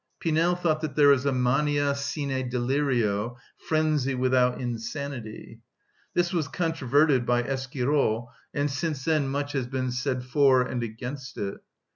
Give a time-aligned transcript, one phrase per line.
[0.19, 5.59] Pinel taught that there is a mania sine delirio, frenzy without insanity.
[6.15, 11.37] This was controverted by Esquirol, and since then much has been said for and against
[11.37, 11.59] it.